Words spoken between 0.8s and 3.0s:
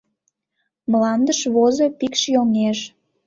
Мландыш возо пикш йоҥеж;